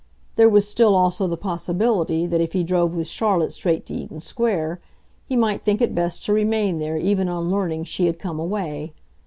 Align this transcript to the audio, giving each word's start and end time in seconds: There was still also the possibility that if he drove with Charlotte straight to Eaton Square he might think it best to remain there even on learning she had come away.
There 0.35 0.49
was 0.49 0.67
still 0.67 0.95
also 0.95 1.27
the 1.27 1.37
possibility 1.37 2.25
that 2.25 2.41
if 2.41 2.53
he 2.53 2.63
drove 2.63 2.95
with 2.95 3.05
Charlotte 3.07 3.51
straight 3.51 3.85
to 3.85 3.93
Eaton 3.93 4.19
Square 4.19 4.81
he 5.27 5.35
might 5.35 5.61
think 5.61 5.79
it 5.79 5.93
best 5.93 6.25
to 6.25 6.33
remain 6.33 6.79
there 6.79 6.97
even 6.97 7.29
on 7.29 7.51
learning 7.51 7.83
she 7.83 8.07
had 8.07 8.17
come 8.17 8.39
away. 8.39 8.93